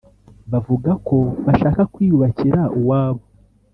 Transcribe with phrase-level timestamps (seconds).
[0.51, 1.15] bavuga ko
[1.45, 3.23] bashaka kwiyubakira uwabo